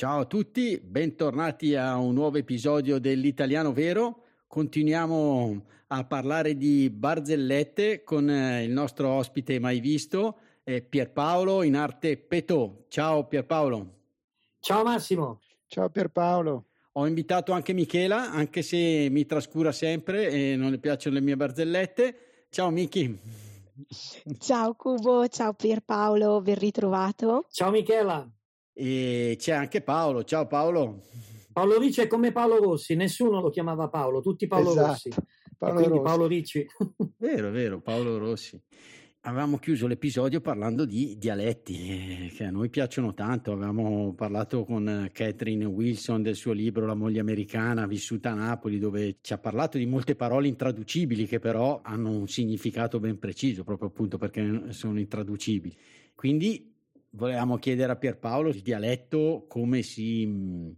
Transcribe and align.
Ciao 0.00 0.20
a 0.20 0.24
tutti, 0.24 0.80
bentornati 0.82 1.74
a 1.74 1.98
un 1.98 2.14
nuovo 2.14 2.38
episodio 2.38 2.98
dell'Italiano 2.98 3.74
Vero. 3.74 4.22
Continuiamo 4.46 5.62
a 5.88 6.04
parlare 6.04 6.56
di 6.56 6.88
barzellette 6.88 8.02
con 8.02 8.30
eh, 8.30 8.64
il 8.64 8.70
nostro 8.70 9.10
ospite 9.10 9.58
mai 9.58 9.78
visto, 9.78 10.38
eh, 10.64 10.80
Pierpaolo 10.80 11.62
in 11.64 11.76
arte 11.76 12.16
Petò. 12.16 12.86
Ciao 12.88 13.26
Pierpaolo. 13.26 13.94
Ciao 14.60 14.84
Massimo. 14.84 15.40
Ciao 15.66 15.90
Pierpaolo. 15.90 16.64
Ho 16.92 17.06
invitato 17.06 17.52
anche 17.52 17.74
Michela, 17.74 18.30
anche 18.30 18.62
se 18.62 19.08
mi 19.10 19.26
trascura 19.26 19.70
sempre 19.70 20.30
e 20.30 20.56
non 20.56 20.70
le 20.70 20.78
piacciono 20.78 21.16
le 21.16 21.20
mie 21.20 21.36
barzellette. 21.36 22.46
Ciao 22.48 22.70
Miki. 22.70 23.18
Ciao 24.38 24.72
Cubo, 24.72 25.28
ciao 25.28 25.52
Pierpaolo, 25.52 26.40
ben 26.40 26.56
ritrovato. 26.58 27.44
Ciao 27.50 27.70
Michela. 27.70 28.26
E 28.72 29.36
c'è 29.38 29.52
anche 29.52 29.80
Paolo. 29.80 30.24
Ciao 30.24 30.46
Paolo. 30.46 31.02
Paolo 31.52 31.78
Ricci 31.78 32.02
è 32.02 32.06
come 32.06 32.30
Paolo 32.30 32.58
Rossi, 32.58 32.94
nessuno 32.94 33.40
lo 33.40 33.50
chiamava 33.50 33.88
Paolo, 33.88 34.20
tutti 34.20 34.46
Paolo 34.46 34.70
esatto. 34.70 34.86
Rossi. 34.86 35.10
Paolo 35.58 35.88
Rossi. 35.88 36.02
Paolo 36.02 36.26
Ricci. 36.26 36.66
Vero, 37.18 37.50
vero, 37.50 37.80
Paolo 37.80 38.18
Rossi. 38.18 38.60
Avevamo 39.24 39.58
chiuso 39.58 39.86
l'episodio 39.86 40.40
parlando 40.40 40.86
di 40.86 41.18
dialetti 41.18 41.88
eh, 41.90 42.32
che 42.34 42.44
a 42.44 42.50
noi 42.50 42.70
piacciono 42.70 43.12
tanto. 43.12 43.52
Avevamo 43.52 44.14
parlato 44.14 44.64
con 44.64 45.10
Catherine 45.12 45.66
Wilson 45.66 46.22
del 46.22 46.36
suo 46.36 46.52
libro 46.52 46.86
La 46.86 46.94
moglie 46.94 47.20
americana, 47.20 47.86
vissuta 47.86 48.30
a 48.30 48.34
Napoli, 48.34 48.78
dove 48.78 49.18
ci 49.20 49.34
ha 49.34 49.38
parlato 49.38 49.76
di 49.76 49.84
molte 49.84 50.14
parole 50.14 50.48
intraducibili 50.48 51.26
che 51.26 51.38
però 51.38 51.80
hanno 51.82 52.10
un 52.10 52.28
significato 52.28 52.98
ben 52.98 53.18
preciso, 53.18 53.62
proprio 53.62 53.88
appunto 53.88 54.16
perché 54.16 54.72
sono 54.72 54.98
intraducibili. 54.98 55.76
Quindi 56.14 56.69
volevamo 57.10 57.58
chiedere 57.58 57.92
a 57.92 57.96
Pierpaolo 57.96 58.50
il 58.50 58.62
dialetto 58.62 59.46
come 59.48 59.82
si 59.82 60.26
mh, 60.26 60.76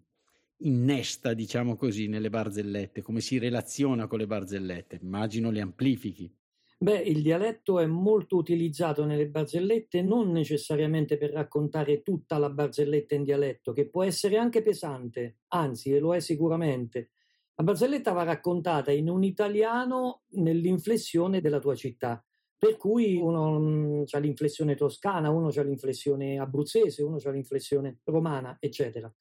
innesta, 0.58 1.34
diciamo 1.34 1.76
così, 1.76 2.08
nelle 2.08 2.30
barzellette, 2.30 3.02
come 3.02 3.20
si 3.20 3.38
relaziona 3.38 4.06
con 4.06 4.18
le 4.18 4.26
barzellette. 4.26 5.00
Immagino 5.02 5.50
le 5.50 5.60
amplifichi. 5.60 6.34
Beh, 6.78 6.98
il 6.98 7.22
dialetto 7.22 7.78
è 7.78 7.86
molto 7.86 8.36
utilizzato 8.36 9.04
nelle 9.04 9.28
barzellette 9.28 10.02
non 10.02 10.32
necessariamente 10.32 11.16
per 11.16 11.30
raccontare 11.30 12.02
tutta 12.02 12.38
la 12.38 12.50
barzelletta 12.50 13.14
in 13.14 13.22
dialetto, 13.22 13.72
che 13.72 13.88
può 13.88 14.02
essere 14.02 14.36
anche 14.36 14.62
pesante, 14.62 15.38
anzi, 15.48 15.92
e 15.94 16.00
lo 16.00 16.12
è 16.12 16.18
sicuramente. 16.18 17.10
La 17.54 17.62
barzelletta 17.62 18.10
va 18.10 18.24
raccontata 18.24 18.90
in 18.90 19.08
un 19.08 19.22
italiano 19.22 20.22
nell'inflessione 20.30 21.40
della 21.40 21.60
tua 21.60 21.76
città. 21.76 22.24
Per 22.62 22.76
cui 22.76 23.16
uno 23.16 24.04
ha 24.08 24.18
l'inflessione 24.18 24.76
toscana, 24.76 25.30
uno 25.30 25.48
ha 25.48 25.62
l'inflessione 25.62 26.38
abruzzese, 26.38 27.02
uno 27.02 27.16
ha 27.20 27.30
l'inflessione 27.30 27.98
romana, 28.04 28.56
eccetera. 28.60 29.12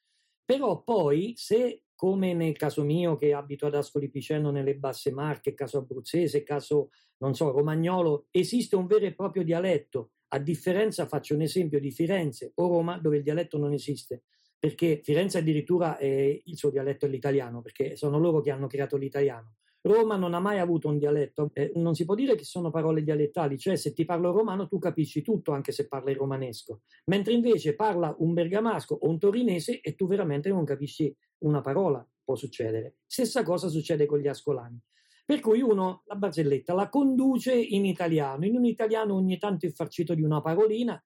Però 0.45 0.83
poi, 0.83 1.33
se 1.35 1.85
come 1.95 2.35
nel 2.35 2.55
caso 2.55 2.83
mio 2.83 3.15
che 3.15 3.33
abito 3.33 3.65
ad 3.65 3.73
Ascoli 3.73 4.11
Piceno 4.11 4.51
nelle 4.51 4.75
Basse 4.75 5.11
Marche, 5.11 5.55
caso 5.55 5.79
abruzzese, 5.79 6.43
caso, 6.43 6.89
non 7.17 7.33
so, 7.33 7.49
romagnolo, 7.49 8.27
esiste 8.29 8.75
un 8.75 8.85
vero 8.85 9.05
e 9.07 9.15
proprio 9.15 9.43
dialetto. 9.43 10.11
A 10.33 10.37
differenza, 10.37 11.07
faccio 11.07 11.33
un 11.33 11.41
esempio 11.41 11.79
di 11.79 11.89
Firenze 11.89 12.51
o 12.57 12.67
Roma, 12.67 12.99
dove 12.99 13.17
il 13.17 13.23
dialetto 13.23 13.57
non 13.57 13.73
esiste, 13.73 14.21
perché 14.59 15.01
Firenze 15.03 15.39
addirittura 15.39 15.97
è, 15.97 16.41
il 16.45 16.57
suo 16.57 16.69
dialetto 16.69 17.07
è 17.07 17.09
l'italiano, 17.09 17.63
perché 17.63 17.95
sono 17.95 18.19
loro 18.19 18.39
che 18.39 18.51
hanno 18.51 18.67
creato 18.67 18.97
l'italiano. 18.97 19.55
Roma 19.83 20.15
non 20.15 20.33
ha 20.33 20.39
mai 20.39 20.59
avuto 20.59 20.87
un 20.87 20.97
dialetto, 20.97 21.49
eh, 21.53 21.71
non 21.75 21.95
si 21.95 22.05
può 22.05 22.13
dire 22.13 22.35
che 22.35 22.43
sono 22.43 22.69
parole 22.69 23.01
dialettali, 23.01 23.57
cioè 23.57 23.75
se 23.75 23.93
ti 23.93 24.05
parlo 24.05 24.31
romano 24.31 24.67
tu 24.67 24.77
capisci 24.77 25.21
tutto 25.21 25.53
anche 25.53 25.71
se 25.71 25.87
parli 25.87 26.13
romanesco, 26.13 26.81
mentre 27.05 27.33
invece 27.33 27.75
parla 27.75 28.15
un 28.19 28.33
bergamasco 28.33 28.95
o 29.01 29.09
un 29.09 29.17
torinese 29.17 29.81
e 29.81 29.95
tu 29.95 30.05
veramente 30.05 30.49
non 30.49 30.65
capisci 30.65 31.15
una 31.39 31.61
parola, 31.61 32.07
può 32.23 32.35
succedere. 32.35 32.97
Stessa 33.05 33.43
cosa 33.43 33.69
succede 33.69 34.05
con 34.05 34.19
gli 34.19 34.27
ascolani. 34.27 34.79
Per 35.25 35.39
cui 35.39 35.61
uno 35.61 36.03
la 36.05 36.15
barzelletta 36.15 36.73
la 36.73 36.89
conduce 36.89 37.53
in 37.53 37.85
italiano, 37.85 38.45
in 38.45 38.55
un 38.55 38.65
italiano 38.65 39.15
ogni 39.15 39.37
tanto 39.37 39.65
infarcito 39.65 40.13
di 40.13 40.21
una 40.21 40.41
parolina, 40.41 41.01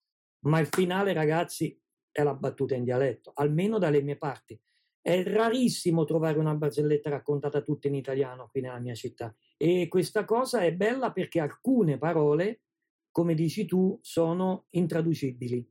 ma 0.46 0.60
il 0.60 0.68
finale 0.68 1.14
ragazzi 1.14 1.80
è 2.12 2.24
la 2.24 2.34
battuta 2.34 2.76
in 2.76 2.84
dialetto, 2.84 3.32
almeno 3.36 3.78
dalle 3.78 4.02
mie 4.02 4.18
parti. 4.18 4.60
È 5.06 5.22
rarissimo 5.22 6.04
trovare 6.04 6.40
una 6.40 6.56
barzelletta 6.56 7.12
raccontata 7.12 7.62
tutta 7.62 7.88
in 7.88 7.94
italiano 7.94 8.48
qui 8.50 8.62
nella 8.62 8.80
mia 8.80 8.96
città 8.96 9.36
e 9.56 9.88
questa 9.88 10.26
cosa 10.26 10.62
è 10.62 10.74
bella 10.74 11.12
perché 11.12 11.40
alcune 11.40 12.00
parole, 12.00 12.62
come 13.12 13.36
dici 13.36 13.66
tu, 13.66 14.00
sono 14.02 14.66
intraducibili. 14.72 15.64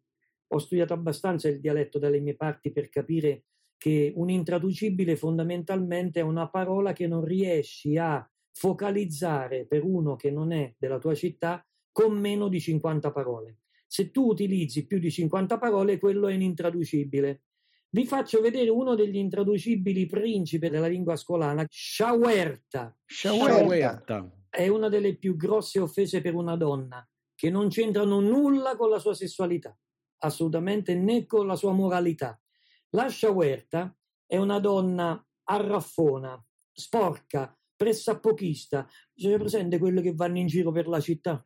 Ho 0.53 0.59
studiato 0.59 0.93
abbastanza 0.93 1.49
il 1.49 1.59
dialetto 1.59 1.99
dalle 1.99 2.21
mie 2.21 2.37
parti 2.37 2.71
per 2.71 2.89
capire 2.89 3.47
che 3.77 4.13
un 4.15 4.31
intraducibile 4.31 5.17
fondamentalmente 5.17 6.21
è 6.21 6.23
una 6.23 6.49
parola 6.49 6.93
che 6.93 7.09
non 7.09 7.25
riesci 7.25 7.99
a 7.99 8.25
focalizzare 8.53 9.67
per 9.67 9.83
uno 9.83 10.15
che 10.15 10.31
non 10.31 10.53
è 10.53 10.77
della 10.79 11.01
tua 11.01 11.17
città 11.17 11.67
con 11.91 12.17
meno 12.17 12.47
di 12.47 12.61
50 12.61 13.11
parole. 13.11 13.59
Se 13.89 14.13
tu 14.13 14.29
utilizzi 14.29 14.87
più 14.87 15.01
di 15.01 15.11
50 15.11 15.59
parole, 15.59 15.99
quello 15.99 16.29
è 16.29 16.37
un 16.37 16.43
intraducibile. 16.43 17.43
Vi 17.95 18.07
faccio 18.07 18.41
vedere 18.41 18.71
uno 18.71 18.97
degli 18.97 19.15
intraducibili 19.15 20.07
principi 20.07 20.69
della 20.69 20.89
lingua 20.89 21.15
scolana, 21.15 21.65
sciauerta. 21.69 22.93
Sciauerta. 23.05 24.29
È 24.51 24.67
una 24.67 24.89
delle 24.89 25.17
più 25.17 25.37
grosse 25.37 25.79
offese 25.79 26.21
per 26.21 26.35
una 26.35 26.57
donna, 26.57 27.09
che 27.37 27.51
non 27.51 27.69
c'entrano 27.69 28.19
nulla 28.19 28.75
con 28.75 28.91
la 28.91 28.99
sua 28.99 29.15
sessualità, 29.15 29.79
assolutamente 30.23 30.97
né 30.97 31.25
con 31.25 31.47
la 31.47 31.55
sua 31.55 31.71
moralità. 31.71 32.37
La 32.91 33.07
sciauerta 33.07 33.97
è 34.27 34.39
una 34.39 34.59
donna 34.59 35.25
arraffona, 35.45 36.45
sporca, 36.73 37.57
pressappochista. 37.77 38.89
C'è 39.15 39.37
presente 39.39 39.79
quello 39.79 40.01
che 40.01 40.15
vanno 40.15 40.39
in 40.39 40.47
giro 40.47 40.73
per 40.73 40.87
la 40.89 41.01
città? 41.01 41.45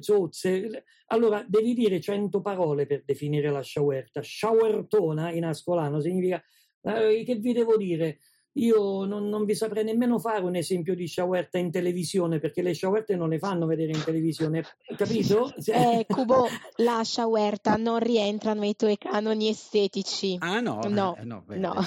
Zozze. 0.00 0.84
Allora, 1.06 1.44
devi 1.46 1.74
dire 1.74 2.00
cento 2.00 2.40
parole 2.40 2.86
per 2.86 3.02
definire 3.04 3.50
la 3.50 3.62
sciauerta. 3.62 4.20
Sciauertona 4.20 5.32
in 5.32 5.44
ascolano 5.44 6.00
significa 6.00 6.42
eh, 6.82 7.22
che 7.24 7.36
vi 7.36 7.52
devo 7.52 7.76
dire? 7.76 8.18
Io 8.56 9.06
non, 9.06 9.28
non, 9.30 9.46
vi 9.46 9.54
saprei 9.54 9.82
nemmeno 9.82 10.18
fare 10.18 10.44
un 10.44 10.56
esempio 10.56 10.94
di 10.94 11.06
sciauerta 11.06 11.56
in 11.56 11.70
televisione 11.70 12.38
perché 12.38 12.60
le 12.60 12.74
sciauerte 12.74 13.16
non 13.16 13.30
le 13.30 13.38
fanno 13.38 13.64
vedere 13.64 13.92
in 13.92 14.02
televisione, 14.04 14.64
capito? 14.96 15.50
Eh, 15.72 16.04
Cubo, 16.06 16.46
la 16.76 17.02
sciauerta 17.02 17.76
non 17.76 17.98
rientra 17.98 18.52
nei 18.52 18.76
tuoi 18.76 18.98
canoni 18.98 19.48
estetici. 19.48 20.36
Ah 20.40 20.60
no, 20.60 20.80
no, 20.88 21.16
eh, 21.16 21.24
no, 21.24 21.42
beh, 21.46 21.56
no. 21.56 21.74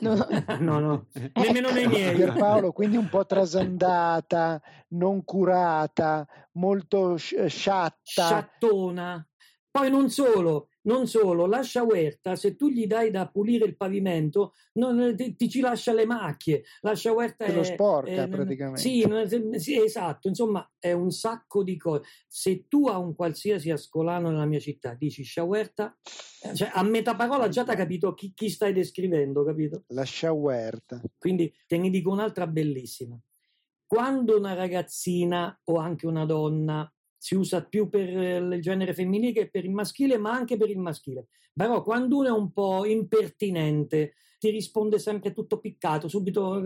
no, 0.00 0.26
no, 0.60 0.78
no. 0.78 1.06
nemmeno 1.34 1.70
nei 1.70 1.88
miei. 1.88 2.14
Pierpaolo, 2.14 2.72
quindi 2.72 2.96
un 2.96 3.08
po' 3.08 3.26
trasandata, 3.26 4.60
non 4.90 5.24
curata, 5.24 6.26
molto 6.52 7.16
sciatta. 7.16 7.96
Sciattona. 8.02 9.26
Poi 9.70 9.90
non 9.90 10.08
solo, 10.10 10.68
non 10.82 11.06
solo, 11.06 11.46
la 11.46 11.62
sciauerta, 11.62 12.36
se 12.36 12.56
tu 12.56 12.68
gli 12.68 12.86
dai 12.86 13.10
da 13.10 13.28
pulire 13.28 13.66
il 13.66 13.76
pavimento, 13.76 14.54
non, 14.74 15.14
ti, 15.16 15.36
ti, 15.36 15.48
ci 15.48 15.60
lascia 15.60 15.92
le 15.92 16.06
macchie. 16.06 16.64
La 16.80 16.94
sciauerta 16.94 17.44
Te 17.44 17.52
è. 17.52 17.54
lo 17.54 17.62
sporca 17.62 18.22
è, 18.22 18.28
praticamente. 18.28 18.80
Sì, 18.80 19.06
sì, 19.58 19.82
esatto. 19.82 20.28
Insomma, 20.28 20.68
è 20.78 20.92
un 20.92 21.10
sacco 21.10 21.62
di 21.62 21.76
cose. 21.76 22.04
Se 22.26 22.66
tu 22.68 22.88
a 22.88 22.96
un 22.98 23.14
qualsiasi 23.14 23.70
ascolano 23.70 24.30
nella 24.30 24.46
mia 24.46 24.60
città 24.60 24.94
dici 24.94 25.22
sciauerta, 25.22 25.98
cioè 26.54 26.70
a 26.72 26.82
metà 26.82 27.14
parola 27.14 27.48
già 27.48 27.64
ti 27.64 27.70
hai 27.70 27.76
capito 27.76 28.14
chi, 28.14 28.32
chi 28.34 28.48
stai 28.48 28.72
descrivendo, 28.72 29.44
capito? 29.44 29.84
La 29.88 30.04
sciauerta. 30.04 31.00
Quindi 31.18 31.52
te 31.66 31.76
ne 31.76 31.90
dico 31.90 32.10
un'altra 32.10 32.46
bellissima. 32.46 33.18
Quando 33.86 34.38
una 34.38 34.54
ragazzina 34.54 35.60
o 35.64 35.76
anche 35.76 36.06
una 36.06 36.24
donna 36.24 36.90
si 37.22 37.34
usa 37.34 37.62
più 37.62 37.90
per 37.90 38.08
il 38.08 38.62
genere 38.62 38.94
femminile 38.94 39.32
che 39.32 39.50
per 39.50 39.66
il 39.66 39.72
maschile, 39.72 40.16
ma 40.16 40.32
anche 40.32 40.56
per 40.56 40.70
il 40.70 40.78
maschile. 40.78 41.26
Però 41.52 41.82
quando 41.82 42.16
uno 42.16 42.28
è 42.28 42.30
un 42.30 42.50
po' 42.50 42.86
impertinente, 42.86 44.14
ti 44.38 44.48
risponde 44.48 44.98
sempre 44.98 45.34
tutto 45.34 45.60
piccato, 45.60 46.08
subito, 46.08 46.62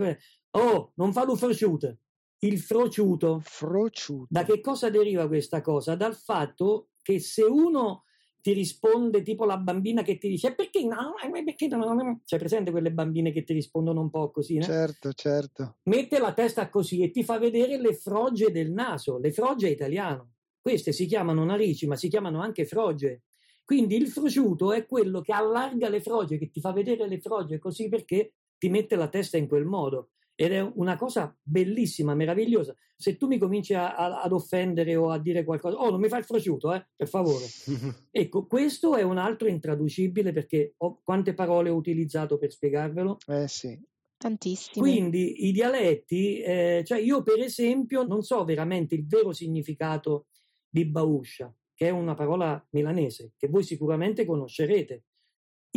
oh, 0.51 0.91
non 0.95 1.11
fa 1.11 1.25
l'ufrociute. 1.25 1.99
Il 2.39 2.57
frociuto. 2.59 3.41
Frociuto. 3.43 4.27
Da 4.29 4.43
che 4.45 4.61
cosa 4.61 4.89
deriva 4.89 5.27
questa 5.27 5.59
cosa? 5.59 5.95
Dal 5.95 6.15
fatto 6.15 6.91
che 7.01 7.19
se 7.19 7.43
uno 7.43 8.05
ti 8.39 8.53
risponde 8.53 9.23
tipo 9.23 9.43
la 9.43 9.57
bambina 9.57 10.03
che 10.03 10.17
ti 10.17 10.29
dice 10.29 10.55
perché 10.55 10.85
no, 10.85 11.15
perché 11.43 11.67
no, 11.67 12.21
c'è 12.23 12.37
presente 12.37 12.71
quelle 12.71 12.93
bambine 12.93 13.33
che 13.33 13.43
ti 13.43 13.51
rispondono 13.51 13.99
un 13.99 14.09
po' 14.09 14.31
così, 14.31 14.55
no? 14.55 14.63
Certo, 14.63 15.11
certo. 15.11 15.79
Mette 15.83 16.17
la 16.17 16.31
testa 16.31 16.69
così 16.69 17.01
e 17.01 17.11
ti 17.11 17.25
fa 17.25 17.39
vedere 17.39 17.77
le 17.77 17.93
froge 17.93 18.51
del 18.51 18.71
naso, 18.71 19.17
le 19.17 19.33
froge 19.33 19.67
italiano. 19.67 20.34
Queste 20.65 20.93
si 20.93 21.05
chiamano 21.05 21.45
narici, 21.45 21.85
ma 21.85 21.95
si 21.95 22.09
chiamano 22.09 22.41
anche 22.41 22.65
froge. 22.65 23.25
Quindi 23.63 23.97
il 23.97 24.11
prosciutto 24.11 24.73
è 24.73 24.87
quello 24.87 25.21
che 25.21 25.31
allarga 25.31 25.89
le 25.89 26.01
froge, 26.01 26.39
che 26.39 26.49
ti 26.49 26.59
fa 26.59 26.71
vedere 26.71 27.07
le 27.07 27.19
froge 27.19 27.59
così 27.59 27.87
perché 27.87 28.33
ti 28.57 28.67
mette 28.69 28.95
la 28.95 29.07
testa 29.07 29.37
in 29.37 29.47
quel 29.47 29.65
modo 29.65 30.09
ed 30.33 30.53
è 30.53 30.61
una 30.61 30.97
cosa 30.97 31.37
bellissima, 31.39 32.15
meravigliosa. 32.15 32.75
Se 32.97 33.15
tu 33.15 33.27
mi 33.27 33.37
cominci 33.37 33.75
a, 33.75 33.95
a, 33.95 34.23
ad 34.23 34.31
offendere 34.31 34.95
o 34.95 35.11
a 35.11 35.19
dire 35.19 35.43
qualcosa, 35.43 35.77
oh, 35.77 35.91
non 35.91 35.99
mi 35.99 36.09
fai 36.09 36.21
il 36.21 36.25
prosciutto, 36.25 36.73
eh, 36.73 36.83
per 36.95 37.09
favore. 37.09 37.45
ecco, 38.09 38.47
questo 38.47 38.95
è 38.95 39.03
un 39.03 39.19
altro 39.19 39.47
intraducibile 39.47 40.31
perché 40.31 40.73
ho, 40.77 40.99
quante 41.03 41.35
parole 41.35 41.69
ho 41.69 41.75
utilizzato 41.75 42.39
per 42.39 42.51
spiegarvelo? 42.51 43.19
Eh 43.27 43.47
sì. 43.47 43.79
Tantissime. 44.17 44.83
Quindi 44.83 45.45
i 45.45 45.51
dialetti, 45.51 46.39
eh, 46.39 46.81
cioè 46.83 46.97
io 46.97 47.21
per 47.21 47.39
esempio 47.39 48.01
non 48.01 48.23
so 48.23 48.43
veramente 48.43 48.95
il 48.95 49.05
vero 49.05 49.31
significato 49.31 50.25
di 50.75 50.83
bauscia, 50.83 51.53
che 51.73 51.87
è 51.87 51.89
una 51.89 52.15
parola 52.15 52.61
milanese, 52.71 53.31
che 53.37 53.47
voi 53.47 53.63
sicuramente 53.63 54.25
conoscerete. 54.25 55.03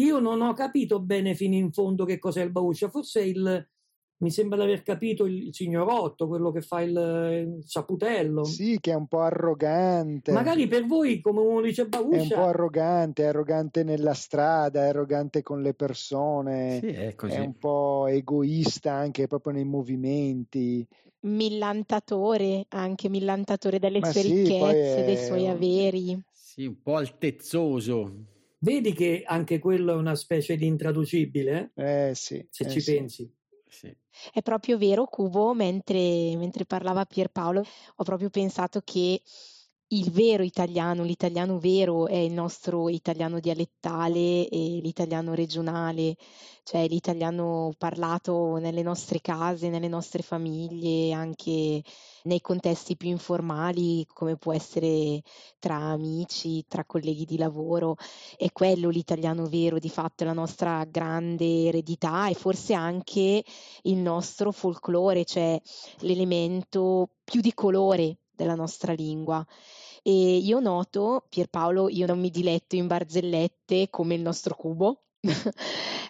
Io 0.01 0.19
non 0.19 0.41
ho 0.41 0.53
capito 0.55 1.01
bene 1.01 1.37
fino 1.37 1.55
in 1.55 1.71
fondo 1.73 2.05
che 2.05 2.19
cos'è 2.19 2.43
il 2.43 2.51
bauscia, 2.51 2.89
forse 2.89 3.23
il, 3.23 3.69
mi 4.19 4.31
sembra 4.33 4.59
di 4.59 4.65
aver 4.65 4.83
capito 4.83 5.25
il, 5.25 5.47
il 5.47 5.55
signorotto, 5.55 6.27
quello 6.27 6.51
che 6.51 6.63
fa 6.63 6.81
il, 6.81 6.91
il, 6.91 7.65
saputello. 7.65 8.43
Sì, 8.43 8.79
che 8.81 8.91
è 8.91 8.95
un 8.95 9.07
po' 9.07 9.21
arrogante. 9.21 10.33
Magari 10.33 10.67
per 10.67 10.85
voi, 10.85 11.21
come 11.21 11.41
uno 11.43 11.61
dice 11.61 11.87
Bauscia... 11.87 12.17
È 12.17 12.23
un 12.23 12.29
po' 12.29 12.49
arrogante, 12.49 13.23
è 13.23 13.27
arrogante 13.27 13.85
nella 13.85 14.15
strada, 14.15 14.83
è 14.85 14.89
arrogante 14.89 15.43
con 15.43 15.63
le 15.63 15.75
persone, 15.75 16.81
sì, 16.81 16.89
è, 16.89 17.15
è, 17.15 17.39
un 17.39 17.57
po' 17.57 18.07
egoista 18.09 18.95
anche 18.95 19.29
proprio 19.29 19.53
nei 19.53 19.65
movimenti. 19.65 20.85
Millantatore, 21.21 22.67
anche 22.69 23.09
millantatore 23.09 23.79
delle 23.79 23.99
Ma 24.01 24.13
sue 24.13 24.23
sì, 24.23 24.31
ricchezze, 24.45 25.03
dei 25.05 25.17
suoi 25.17 25.49
averi. 25.49 26.23
Sì, 26.33 26.65
un 26.67 26.81
po' 26.81 26.97
altezzoso. 26.97 28.27
Vedi 28.59 28.93
che 28.93 29.23
anche 29.25 29.59
quello 29.59 29.93
è 29.93 29.97
una 29.97 30.15
specie 30.15 30.57
di 30.57 30.67
intraducibile? 30.67 31.73
Eh 31.75 32.13
sì. 32.15 32.45
Se 32.51 32.65
eh 32.65 32.69
ci 32.69 32.81
sì. 32.81 32.95
pensi. 32.95 33.33
Sì. 33.69 33.97
È 34.33 34.43
proprio 34.43 34.79
vero, 34.79 35.07
Cubo, 35.07 35.55
mentre, 35.55 36.37
mentre 36.37 36.65
parlava 36.65 37.05
Pierpaolo, 37.05 37.63
ho 37.97 38.05
proprio 38.05 38.31
pensato 38.31 38.81
che 38.83 39.21
il 39.91 40.11
vero 40.11 40.43
italiano, 40.43 41.03
l'italiano 41.03 41.59
vero 41.59 42.09
è 42.09 42.17
il 42.17 42.33
nostro 42.33 42.91
italiano 42.91 43.41
dialettale 43.41 44.47
e 44.49 44.81
l'italiano 44.83 45.33
regionale, 45.33 46.15
cioè 46.63 46.87
l'italiano 46.87 47.73
parlato 47.79 48.57
nelle 48.57 48.83
nostre 48.83 49.23
case, 49.23 49.71
nelle 49.71 49.89
nostre 49.89 50.23
famiglie, 50.23 51.13
anche 51.13 51.83
nei 52.25 52.41
contesti 52.43 52.97
più 52.99 53.09
informali, 53.09 54.05
come 54.13 54.37
può 54.37 54.53
essere 54.53 55.23
tra 55.59 55.77
amici, 55.77 56.67
tra 56.69 56.85
colleghi 56.85 57.25
di 57.25 57.39
lavoro. 57.39 57.97
È 58.37 58.53
quello 58.53 58.91
l'italiano 58.91 59.47
vero, 59.47 59.79
di 59.79 59.89
fatto, 59.89 60.23
è 60.23 60.27
la 60.27 60.35
nostra 60.35 60.85
grande 60.85 61.65
eredità 61.65 62.29
e 62.29 62.35
forse 62.35 62.75
anche 62.75 63.43
il 63.85 63.97
nostro 63.97 64.53
folklore, 64.53 65.25
cioè 65.25 65.59
l'elemento 66.01 67.09
più 67.25 67.41
di 67.41 67.55
colore 67.55 68.19
della 68.39 68.55
nostra 68.55 68.93
lingua. 68.93 69.45
E 70.03 70.37
io 70.37 70.61
noto, 70.61 71.27
Pierpaolo, 71.29 71.89
io 71.89 72.07
non 72.07 72.21
mi 72.21 72.31
diletto 72.31 72.77
in 72.77 72.87
barzellette 72.87 73.91
come 73.91 74.15
il 74.15 74.23
nostro 74.23 74.55
cubo, 74.55 75.08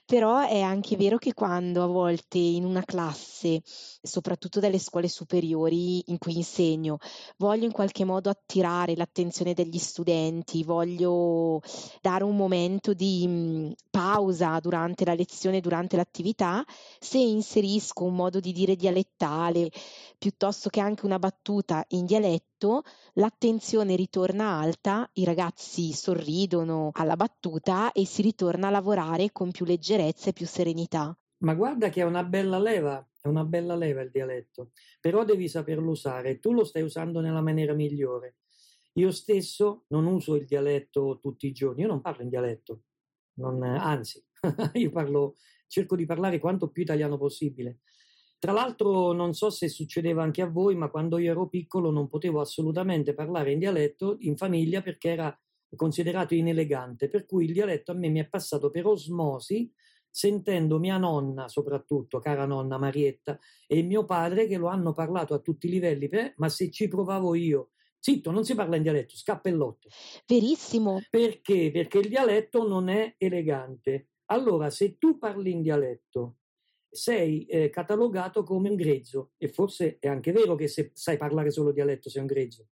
però 0.04 0.46
è 0.46 0.60
anche 0.60 0.96
vero 0.96 1.16
che 1.16 1.32
quando 1.32 1.82
a 1.82 1.86
volte 1.86 2.36
in 2.38 2.64
una 2.64 2.82
classe, 2.84 3.62
soprattutto 3.64 4.60
dalle 4.60 4.78
scuole 4.78 5.08
superiori 5.08 6.02
in 6.10 6.18
cui 6.18 6.36
insegno, 6.36 6.98
voglio 7.38 7.64
in 7.64 7.72
qualche 7.72 8.04
modo 8.04 8.28
attirare 8.28 8.94
l'attenzione 8.96 9.54
degli 9.54 9.78
studenti, 9.78 10.62
voglio 10.62 11.60
dare 12.02 12.24
un 12.24 12.36
momento 12.36 12.92
di 12.92 13.26
mh, 13.26 13.72
pausa 13.90 14.58
durante 14.60 15.04
la 15.04 15.14
lezione, 15.14 15.60
durante 15.60 15.96
l'attività, 15.96 16.62
se 16.98 17.18
inserisco 17.18 18.04
un 18.04 18.14
modo 18.14 18.40
di 18.40 18.52
dire 18.52 18.76
dialettale 18.76 19.70
piuttosto 20.18 20.68
che 20.68 20.80
anche 20.80 21.06
una 21.06 21.18
battuta 21.18 21.84
in 21.88 22.04
dialetto, 22.04 22.57
l'attenzione 23.14 23.94
ritorna 23.94 24.58
alta, 24.58 25.08
i 25.14 25.24
ragazzi 25.24 25.92
sorridono 25.92 26.90
alla 26.94 27.14
battuta 27.14 27.92
e 27.92 28.04
si 28.04 28.22
ritorna 28.22 28.66
a 28.66 28.70
lavorare 28.70 29.30
con 29.30 29.50
più 29.50 29.64
leggerezza 29.64 30.30
e 30.30 30.32
più 30.32 30.46
serenità. 30.46 31.16
Ma 31.38 31.54
guarda 31.54 31.88
che 31.88 32.00
è 32.00 32.04
una 32.04 32.24
bella 32.24 32.58
leva, 32.58 33.06
è 33.20 33.28
una 33.28 33.44
bella 33.44 33.76
leva 33.76 34.00
il 34.00 34.10
dialetto, 34.10 34.72
però 35.00 35.24
devi 35.24 35.48
saperlo 35.48 35.90
usare, 35.90 36.40
tu 36.40 36.52
lo 36.52 36.64
stai 36.64 36.82
usando 36.82 37.20
nella 37.20 37.40
maniera 37.40 37.74
migliore. 37.74 38.38
Io 38.94 39.12
stesso 39.12 39.84
non 39.88 40.06
uso 40.06 40.34
il 40.34 40.44
dialetto 40.44 41.18
tutti 41.20 41.46
i 41.46 41.52
giorni, 41.52 41.82
io 41.82 41.88
non 41.88 42.00
parlo 42.00 42.22
in 42.22 42.28
dialetto, 42.28 42.82
non, 43.34 43.62
anzi, 43.62 44.20
io 44.74 44.90
parlo, 44.90 45.36
cerco 45.68 45.94
di 45.94 46.06
parlare 46.06 46.40
quanto 46.40 46.70
più 46.70 46.82
italiano 46.82 47.16
possibile. 47.16 47.78
Tra 48.38 48.52
l'altro 48.52 49.12
non 49.12 49.34
so 49.34 49.50
se 49.50 49.68
succedeva 49.68 50.22
anche 50.22 50.42
a 50.42 50.48
voi, 50.48 50.76
ma 50.76 50.90
quando 50.90 51.18
io 51.18 51.32
ero 51.32 51.48
piccolo 51.48 51.90
non 51.90 52.08
potevo 52.08 52.40
assolutamente 52.40 53.12
parlare 53.12 53.52
in 53.52 53.58
dialetto 53.58 54.16
in 54.20 54.36
famiglia 54.36 54.80
perché 54.80 55.10
era 55.10 55.40
considerato 55.74 56.34
inelegante, 56.34 57.08
per 57.08 57.26
cui 57.26 57.46
il 57.46 57.52
dialetto 57.52 57.92
a 57.92 57.94
me 57.94 58.08
mi 58.08 58.20
è 58.20 58.28
passato 58.28 58.70
per 58.70 58.86
osmosi 58.86 59.70
sentendo 60.10 60.78
mia 60.78 60.96
nonna, 60.96 61.48
soprattutto 61.48 62.18
cara 62.18 62.46
nonna 62.46 62.78
Marietta, 62.78 63.38
e 63.66 63.82
mio 63.82 64.04
padre 64.04 64.46
che 64.46 64.56
lo 64.56 64.68
hanno 64.68 64.92
parlato 64.92 65.34
a 65.34 65.38
tutti 65.38 65.66
i 65.66 65.70
livelli, 65.70 66.08
per, 66.08 66.32
ma 66.36 66.48
se 66.48 66.70
ci 66.70 66.88
provavo 66.88 67.34
io, 67.34 67.70
zitto, 67.98 68.30
non 68.30 68.44
si 68.44 68.54
parla 68.54 68.76
in 68.76 68.82
dialetto, 68.82 69.14
scappellotto. 69.14 69.88
Verissimo. 70.26 71.02
Perché? 71.10 71.70
Perché 71.70 71.98
il 71.98 72.08
dialetto 72.08 72.66
non 72.66 72.88
è 72.88 73.14
elegante. 73.18 74.08
Allora, 74.26 74.70
se 74.70 74.98
tu 74.98 75.18
parli 75.18 75.52
in 75.52 75.62
dialetto 75.62 76.37
sei 76.90 77.44
eh, 77.46 77.70
catalogato 77.70 78.42
come 78.42 78.70
un 78.70 78.76
grezzo 78.76 79.32
e 79.36 79.48
forse 79.48 79.98
è 79.98 80.08
anche 80.08 80.32
vero 80.32 80.54
che 80.54 80.68
se 80.68 80.90
sai 80.94 81.16
parlare 81.16 81.50
solo 81.50 81.72
dialetto 81.72 82.08
sei 82.08 82.22
un 82.22 82.26
grezzo. 82.26 82.68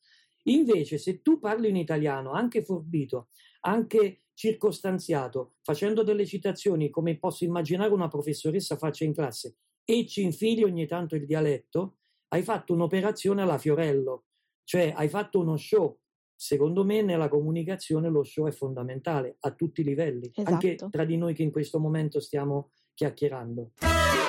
Invece 0.45 0.99
se 0.99 1.23
tu 1.23 1.39
parli 1.39 1.69
in 1.69 1.77
italiano, 1.77 2.33
anche 2.33 2.63
forbito, 2.63 3.29
anche 3.61 4.25
circostanziato, 4.35 5.55
facendo 5.63 6.03
delle 6.03 6.27
citazioni 6.27 6.91
come 6.91 7.19
posso 7.19 7.45
immaginare 7.45 7.93
una 7.93 8.09
professoressa 8.09 8.77
faccia 8.77 9.05
in 9.05 9.15
classe 9.15 9.57
e 9.85 10.07
ci 10.07 10.23
infili 10.23 10.65
ogni 10.65 10.87
tanto 10.87 11.15
il 11.15 11.25
dialetto, 11.25 11.99
hai 12.29 12.43
fatto 12.43 12.73
un'operazione 12.73 13.43
alla 13.43 13.59
Fiorello, 13.59 14.25
cioè 14.65 14.93
hai 14.95 15.09
fatto 15.09 15.39
uno 15.39 15.57
show. 15.57 15.99
Secondo 16.37 16.85
me 16.85 17.01
nella 17.01 17.29
comunicazione 17.29 18.09
lo 18.09 18.25
show 18.25 18.47
è 18.49 18.51
fondamentale 18.51 19.37
a 19.41 19.53
tutti 19.53 19.83
i 19.83 19.85
livelli, 19.85 20.31
esatto. 20.35 20.53
anche 20.53 20.77
tra 20.91 21.05
di 21.05 21.17
noi 21.17 21.33
che 21.33 21.43
in 21.43 21.53
questo 21.53 21.79
momento 21.79 22.19
stiamo 22.19 22.73
chiacchierando. 22.93 23.73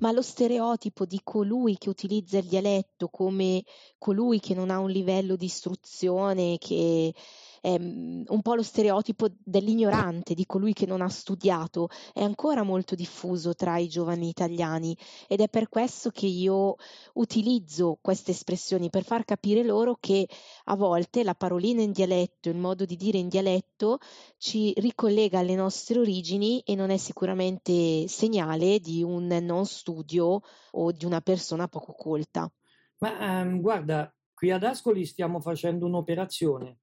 ma 0.00 0.12
lo 0.12 0.22
stereotipo 0.22 1.04
di 1.06 1.20
colui 1.22 1.78
che 1.78 1.88
utilizza 1.88 2.38
il 2.38 2.46
dialetto 2.46 3.08
come 3.08 3.64
colui 3.98 4.40
che 4.40 4.54
non 4.54 4.70
ha 4.70 4.78
un 4.78 4.90
livello 4.90 5.36
di 5.36 5.46
istruzione, 5.46 6.58
che 6.58 7.14
mm, 7.68 8.22
un 8.28 8.42
po' 8.42 8.54
lo 8.54 8.62
stereotipo 8.62 9.28
dell'ignorante, 9.42 10.34
di 10.34 10.46
colui 10.46 10.72
che 10.72 10.86
non 10.86 11.00
ha 11.00 11.08
studiato, 11.08 11.88
è 12.12 12.22
ancora 12.22 12.62
molto 12.62 12.94
diffuso 12.94 13.54
tra 13.54 13.78
i 13.78 13.88
giovani 13.88 14.28
italiani 14.28 14.96
ed 15.28 15.40
è 15.40 15.48
per 15.48 15.68
questo 15.68 16.10
che 16.10 16.26
io 16.26 16.76
utilizzo 17.14 17.98
queste 18.00 18.30
espressioni 18.30 18.90
per 18.90 19.04
far 19.04 19.24
capire 19.24 19.62
loro 19.62 19.96
che 19.98 20.28
a 20.64 20.76
volte 20.76 21.24
la 21.24 21.34
parolina 21.34 21.82
in 21.82 21.92
dialetto, 21.92 22.48
il 22.48 22.56
modo 22.56 22.84
di 22.84 22.96
dire 22.96 23.18
in 23.18 23.28
dialetto 23.28 23.98
ci 24.38 24.72
ricollega 24.76 25.38
alle 25.38 25.54
nostre 25.54 25.98
origini 25.98 26.60
e 26.60 26.74
non 26.74 26.90
è 26.90 26.96
sicuramente 26.96 28.08
segnale 28.08 28.78
di 28.78 29.02
un 29.02 29.26
non 29.26 29.66
studio 29.66 30.40
o 30.72 30.92
di 30.92 31.04
una 31.04 31.20
persona 31.20 31.68
poco 31.68 31.92
colta. 31.92 32.50
Ma 32.98 33.40
um, 33.42 33.60
guarda, 33.60 34.14
qui 34.34 34.50
ad 34.50 34.62
Ascoli 34.62 35.04
stiamo 35.06 35.40
facendo 35.40 35.86
un'operazione. 35.86 36.79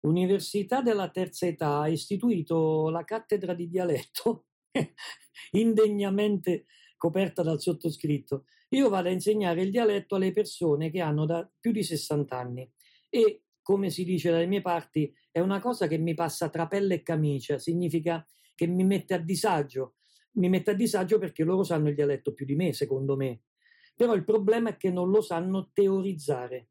L'Università 0.00 0.80
della 0.80 1.10
Terza 1.10 1.46
Età 1.46 1.80
ha 1.80 1.88
istituito 1.88 2.88
la 2.88 3.04
cattedra 3.04 3.52
di 3.54 3.68
dialetto, 3.68 4.46
indegnamente 5.52 6.66
coperta 6.96 7.42
dal 7.42 7.60
sottoscritto. 7.60 8.44
Io 8.70 8.88
vado 8.88 9.08
a 9.08 9.12
insegnare 9.12 9.62
il 9.62 9.70
dialetto 9.70 10.14
alle 10.14 10.32
persone 10.32 10.90
che 10.90 11.00
hanno 11.00 11.26
da 11.26 11.50
più 11.58 11.72
di 11.72 11.82
60 11.82 12.38
anni 12.38 12.70
e, 13.08 13.42
come 13.62 13.90
si 13.90 14.04
dice 14.04 14.30
dalle 14.30 14.46
mie 14.46 14.62
parti, 14.62 15.12
è 15.30 15.40
una 15.40 15.60
cosa 15.60 15.86
che 15.86 15.98
mi 15.98 16.14
passa 16.14 16.48
tra 16.48 16.66
pelle 16.66 16.94
e 16.94 17.02
camicia, 17.02 17.58
significa 17.58 18.24
che 18.54 18.66
mi 18.66 18.84
mette 18.84 19.14
a 19.14 19.18
disagio. 19.18 19.96
Mi 20.32 20.48
mette 20.48 20.70
a 20.70 20.74
disagio 20.74 21.18
perché 21.18 21.42
loro 21.42 21.62
sanno 21.62 21.88
il 21.88 21.94
dialetto 21.94 22.32
più 22.32 22.46
di 22.46 22.54
me, 22.54 22.72
secondo 22.72 23.16
me. 23.16 23.42
Però 23.96 24.14
il 24.14 24.24
problema 24.24 24.70
è 24.70 24.76
che 24.76 24.90
non 24.90 25.10
lo 25.10 25.20
sanno 25.20 25.70
teorizzare. 25.72 26.68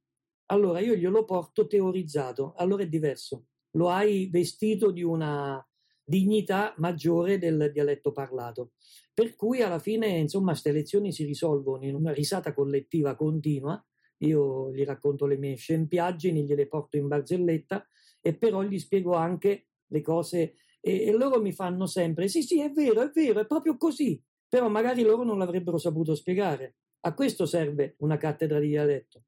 Allora 0.52 0.80
io 0.80 0.96
glielo 0.96 1.26
porto 1.26 1.68
teorizzato, 1.68 2.54
allora 2.56 2.84
è 2.84 2.88
diverso. 2.88 3.46
Lo 3.72 3.90
hai 3.90 4.30
vestito 4.32 4.92
di 4.92 5.04
una 5.04 5.64
dignità 6.04 6.74
maggiore 6.78 7.38
del 7.38 7.70
dialetto 7.72 8.12
parlato. 8.12 8.72
Per 9.14 9.36
cui 9.36 9.62
alla 9.62 9.78
fine, 9.78 10.08
insomma, 10.08 10.52
queste 10.52 10.72
lezioni 10.72 11.12
si 11.12 11.24
risolvono 11.24 11.86
in 11.86 11.94
una 11.94 12.12
risata 12.12 12.54
collettiva 12.54 13.16
continua. 13.16 13.84
Io 14.24 14.72
gli 14.74 14.84
racconto 14.84 15.28
le 15.28 15.38
mie 15.38 15.56
scempiaggini, 15.56 16.44
gliele 16.46 16.68
porto 16.68 16.98
in 16.98 17.08
barzelletta 17.08 17.86
e 18.20 18.36
però 18.36 18.64
gli 18.64 18.80
spiego 18.80 19.14
anche 19.14 19.68
le 19.88 20.02
cose 20.02 20.56
e, 20.82 21.04
e 21.06 21.12
loro 21.12 21.40
mi 21.42 21.54
fanno 21.54 21.86
sempre: 21.86 22.28
sì, 22.28 22.42
sì, 22.42 22.60
è 22.60 22.72
vero, 22.72 23.02
è 23.02 23.12
vero, 23.14 23.40
è 23.42 23.46
proprio 23.46 23.78
così. 23.78 24.22
Però 24.48 24.68
magari 24.68 25.04
loro 25.04 25.24
non 25.24 25.38
l'avrebbero 25.38 25.78
saputo 25.78 26.16
spiegare. 26.16 26.78
A 27.02 27.14
questo 27.14 27.46
serve 27.46 27.96
una 28.00 28.18
cattedra 28.18 28.60
di 28.60 28.70
dialetto. 28.70 29.26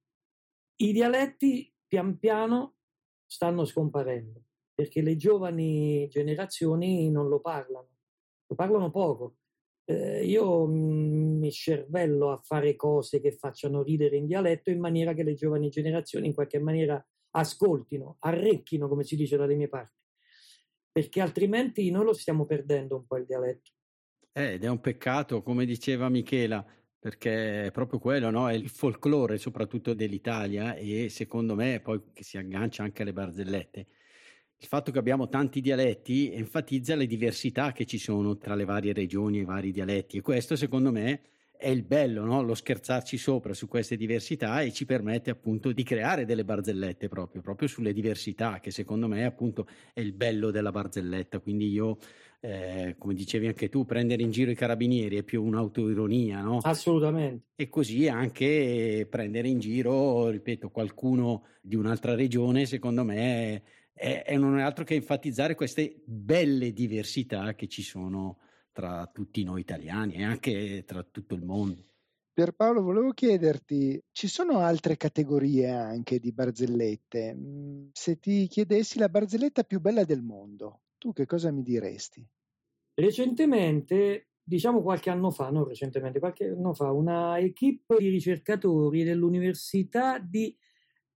I 0.81 0.93
dialetti 0.93 1.71
pian 1.85 2.17
piano 2.17 2.77
stanno 3.27 3.65
scomparendo 3.65 4.45
perché 4.73 5.03
le 5.03 5.15
giovani 5.15 6.07
generazioni 6.07 7.11
non 7.11 7.27
lo 7.27 7.39
parlano, 7.39 7.89
lo 8.47 8.55
parlano 8.55 8.89
poco. 8.89 9.35
Eh, 9.83 10.25
io 10.25 10.65
mi 10.65 11.51
scervello 11.51 12.31
a 12.31 12.41
fare 12.41 12.75
cose 12.75 13.21
che 13.21 13.31
facciano 13.31 13.83
ridere 13.83 14.17
in 14.17 14.25
dialetto 14.25 14.71
in 14.71 14.79
maniera 14.79 15.13
che 15.13 15.21
le 15.21 15.35
giovani 15.35 15.69
generazioni 15.69 16.25
in 16.27 16.33
qualche 16.33 16.57
maniera 16.57 17.03
ascoltino, 17.31 18.17
arrecchino, 18.19 18.87
come 18.87 19.03
si 19.03 19.15
dice 19.15 19.37
dalle 19.37 19.55
mie 19.55 19.69
parti, 19.69 20.01
perché 20.91 21.21
altrimenti 21.21 21.91
noi 21.91 22.05
lo 22.05 22.13
stiamo 22.13 22.47
perdendo 22.47 22.95
un 22.95 23.05
po' 23.05 23.17
il 23.17 23.25
dialetto. 23.25 23.69
Eh, 24.31 24.53
ed 24.53 24.63
è 24.63 24.67
un 24.67 24.79
peccato, 24.79 25.43
come 25.43 25.65
diceva 25.65 26.09
Michela, 26.09 26.65
perché 27.01 27.65
è 27.65 27.71
proprio 27.71 27.97
quello, 27.97 28.29
no? 28.29 28.47
È 28.47 28.53
il 28.53 28.69
folklore 28.69 29.39
soprattutto 29.39 29.95
dell'Italia 29.95 30.75
e 30.75 31.09
secondo 31.09 31.55
me 31.55 31.79
poi 31.79 31.99
che 32.13 32.23
si 32.23 32.37
aggancia 32.37 32.83
anche 32.83 33.01
alle 33.01 33.11
barzellette. 33.11 33.87
Il 34.57 34.67
fatto 34.67 34.91
che 34.91 34.99
abbiamo 34.99 35.27
tanti 35.27 35.61
dialetti 35.61 36.31
enfatizza 36.31 36.93
le 36.93 37.07
diversità 37.07 37.71
che 37.71 37.87
ci 37.87 37.97
sono 37.97 38.37
tra 38.37 38.53
le 38.53 38.65
varie 38.65 38.93
regioni 38.93 39.39
e 39.39 39.41
i 39.41 39.45
vari 39.45 39.71
dialetti 39.71 40.17
e 40.17 40.21
questo 40.21 40.55
secondo 40.55 40.91
me 40.91 41.21
è 41.61 41.69
il 41.69 41.83
bello, 41.83 42.25
no? 42.25 42.41
lo 42.41 42.55
scherzarci 42.55 43.17
sopra 43.17 43.53
su 43.53 43.67
queste 43.67 43.95
diversità 43.95 44.61
e 44.61 44.73
ci 44.73 44.85
permette 44.85 45.29
appunto 45.29 45.71
di 45.71 45.83
creare 45.83 46.25
delle 46.25 46.43
barzellette 46.43 47.07
proprio, 47.07 47.41
proprio 47.41 47.67
sulle 47.67 47.93
diversità 47.93 48.59
che 48.59 48.71
secondo 48.71 49.07
me 49.07 49.25
appunto 49.25 49.67
è 49.93 49.99
il 49.99 50.13
bello 50.13 50.49
della 50.49 50.71
barzelletta. 50.71 51.37
Quindi 51.37 51.69
io 51.69 51.99
eh, 52.39 52.95
come 52.97 53.13
dicevi 53.13 53.45
anche 53.45 53.69
tu, 53.69 53.85
prendere 53.85 54.23
in 54.23 54.31
giro 54.31 54.49
i 54.49 54.55
carabinieri 54.55 55.17
è 55.17 55.23
più 55.23 55.43
un'autoironia, 55.43 56.41
no? 56.41 56.57
Assolutamente. 56.63 57.49
E 57.55 57.69
così 57.69 58.07
anche 58.07 59.05
prendere 59.07 59.47
in 59.47 59.59
giro, 59.59 60.29
ripeto, 60.29 60.71
qualcuno 60.71 61.43
di 61.61 61.75
un'altra 61.75 62.15
regione, 62.15 62.65
secondo 62.65 63.03
me, 63.03 63.61
è, 63.93 64.23
è 64.23 64.35
non 64.35 64.57
è 64.57 64.63
altro 64.63 64.83
che 64.83 64.95
enfatizzare 64.95 65.53
queste 65.53 66.01
belle 66.03 66.73
diversità 66.73 67.53
che 67.53 67.67
ci 67.67 67.83
sono 67.83 68.39
tra 68.71 69.09
tutti 69.11 69.43
noi 69.43 69.61
italiani 69.61 70.15
e 70.15 70.23
anche 70.23 70.83
tra 70.85 71.03
tutto 71.03 71.35
il 71.35 71.43
mondo. 71.43 71.85
Pierpaolo, 72.33 72.81
volevo 72.81 73.11
chiederti, 73.11 74.01
ci 74.11 74.27
sono 74.27 74.59
altre 74.59 74.95
categorie 74.95 75.69
anche 75.69 76.17
di 76.17 76.31
barzellette? 76.31 77.35
Mm, 77.35 77.89
se 77.91 78.19
ti 78.19 78.47
chiedessi 78.47 78.97
la 78.99 79.09
barzelletta 79.09 79.63
più 79.63 79.81
bella 79.81 80.05
del 80.05 80.21
mondo, 80.21 80.83
tu 80.97 81.11
che 81.11 81.25
cosa 81.25 81.51
mi 81.51 81.61
diresti? 81.61 82.25
Recentemente, 82.93 84.29
diciamo 84.41 84.81
qualche 84.81 85.09
anno 85.09 85.29
fa, 85.29 85.49
non 85.49 85.65
recentemente, 85.65 86.19
qualche 86.19 86.45
anno 86.45 86.73
fa, 86.73 86.91
una 86.91 87.37
equipe 87.37 87.97
di 87.97 88.07
ricercatori 88.07 89.03
dell'Università 89.03 90.17
di 90.17 90.57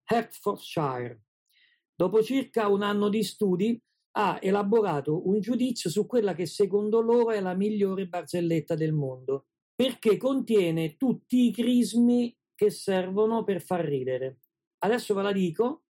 Hertfordshire, 0.03 1.21
dopo 1.95 2.21
circa 2.21 2.67
un 2.67 2.81
anno 2.81 3.07
di 3.07 3.23
studi, 3.23 3.81
ha 4.17 4.39
elaborato 4.41 5.27
un 5.27 5.39
giudizio 5.39 5.89
su 5.89 6.05
quella 6.05 6.33
che 6.33 6.45
secondo 6.45 7.01
loro 7.01 7.31
è 7.31 7.41
la 7.41 7.53
migliore 7.53 8.07
barzelletta 8.07 8.75
del 8.75 8.93
mondo, 8.93 9.47
perché 9.75 10.17
contiene 10.17 10.95
tutti 10.95 11.47
i 11.47 11.51
crismi 11.51 12.35
che 12.55 12.69
servono 12.69 13.43
per 13.43 13.61
far 13.61 13.83
ridere. 13.83 14.39
Adesso 14.79 15.13
ve 15.13 15.21
la 15.21 15.31
dico 15.31 15.83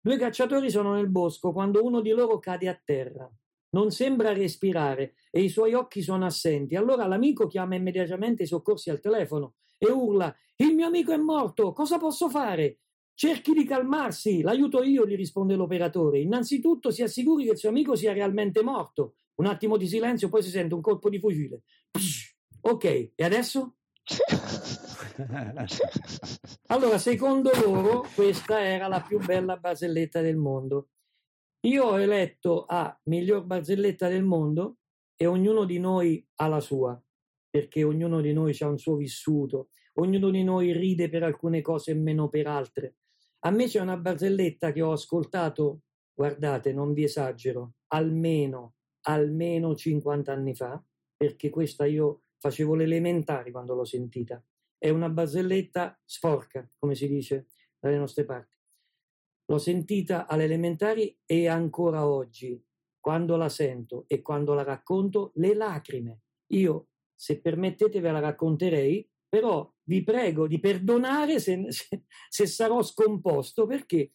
Due 0.00 0.18
cacciatori 0.18 0.68
sono 0.70 0.92
nel 0.92 1.08
bosco 1.08 1.50
quando 1.52 1.82
uno 1.82 2.02
di 2.02 2.10
loro 2.10 2.38
cade 2.38 2.68
a 2.68 2.78
terra. 2.84 3.30
Non 3.70 3.90
sembra 3.90 4.34
respirare 4.34 5.14
e 5.30 5.40
i 5.40 5.48
suoi 5.48 5.72
occhi 5.72 6.02
sono 6.02 6.26
assenti. 6.26 6.76
Allora 6.76 7.06
l'amico 7.06 7.46
chiama 7.46 7.74
immediatamente 7.74 8.42
i 8.42 8.46
soccorsi 8.46 8.90
al 8.90 9.00
telefono 9.00 9.54
e 9.78 9.90
urla: 9.90 10.34
Il 10.56 10.74
mio 10.74 10.86
amico 10.88 11.12
è 11.12 11.16
morto, 11.16 11.72
cosa 11.72 11.96
posso 11.96 12.28
fare? 12.28 12.80
Cerchi 13.16 13.52
di 13.52 13.64
calmarsi, 13.64 14.42
l'aiuto 14.42 14.82
io, 14.82 15.06
gli 15.06 15.14
risponde 15.14 15.54
l'operatore. 15.54 16.18
Innanzitutto 16.18 16.90
si 16.90 17.02
assicuri 17.02 17.44
che 17.44 17.52
il 17.52 17.58
suo 17.58 17.68
amico 17.68 17.94
sia 17.94 18.12
realmente 18.12 18.62
morto. 18.62 19.18
Un 19.36 19.46
attimo 19.46 19.76
di 19.76 19.86
silenzio, 19.86 20.28
poi 20.28 20.42
si 20.42 20.50
sente 20.50 20.74
un 20.74 20.80
colpo 20.80 21.08
di 21.08 21.20
fucile. 21.20 21.62
Psh, 21.90 22.36
ok, 22.62 23.12
e 23.14 23.24
adesso? 23.24 23.76
allora, 26.66 26.98
secondo 26.98 27.52
loro, 27.64 28.04
questa 28.14 28.60
era 28.60 28.88
la 28.88 29.00
più 29.00 29.18
bella 29.18 29.56
barzelletta 29.56 30.20
del 30.20 30.36
mondo. 30.36 30.88
Io 31.66 31.84
ho 31.84 32.00
eletto 32.00 32.64
a 32.66 32.98
miglior 33.04 33.44
barzelletta 33.44 34.08
del 34.08 34.24
mondo 34.24 34.78
e 35.16 35.26
ognuno 35.26 35.64
di 35.64 35.78
noi 35.78 36.26
ha 36.36 36.48
la 36.48 36.60
sua, 36.60 37.00
perché 37.48 37.84
ognuno 37.84 38.20
di 38.20 38.32
noi 38.32 38.56
ha 38.58 38.68
un 38.68 38.78
suo 38.78 38.96
vissuto, 38.96 39.68
ognuno 39.94 40.30
di 40.30 40.42
noi 40.42 40.72
ride 40.72 41.08
per 41.08 41.22
alcune 41.22 41.62
cose 41.62 41.92
e 41.92 41.94
meno 41.94 42.28
per 42.28 42.48
altre. 42.48 42.96
A 43.46 43.50
me 43.50 43.66
c'è 43.66 43.78
una 43.78 43.98
barzelletta 43.98 44.72
che 44.72 44.80
ho 44.80 44.92
ascoltato, 44.92 45.82
guardate, 46.14 46.72
non 46.72 46.94
vi 46.94 47.04
esagero, 47.04 47.74
almeno, 47.88 48.76
almeno 49.02 49.74
50 49.74 50.32
anni 50.32 50.54
fa, 50.54 50.82
perché 51.14 51.50
questa 51.50 51.84
io 51.84 52.22
facevo 52.38 52.74
le 52.74 52.84
elementari 52.84 53.50
quando 53.50 53.74
l'ho 53.74 53.84
sentita. 53.84 54.42
È 54.78 54.88
una 54.88 55.10
barzelletta 55.10 56.00
sporca, 56.06 56.66
come 56.78 56.94
si 56.94 57.06
dice 57.06 57.48
dalle 57.78 57.98
nostre 57.98 58.24
parti. 58.24 58.56
L'ho 59.46 59.58
sentita 59.58 60.26
alle 60.26 60.44
elementari 60.44 61.14
e 61.26 61.46
ancora 61.46 62.06
oggi, 62.06 62.58
quando 62.98 63.36
la 63.36 63.50
sento 63.50 64.04
e 64.06 64.22
quando 64.22 64.54
la 64.54 64.62
racconto, 64.62 65.32
le 65.34 65.54
lacrime. 65.54 66.22
Io, 66.52 66.88
se 67.14 67.42
permettete, 67.42 68.00
ve 68.00 68.10
la 68.10 68.20
racconterei, 68.20 69.06
però 69.34 69.68
vi 69.88 70.04
prego 70.04 70.46
di 70.46 70.60
perdonare 70.60 71.40
se, 71.40 71.66
se, 71.72 72.04
se 72.28 72.46
sarò 72.46 72.80
scomposto, 72.82 73.66
perché 73.66 74.12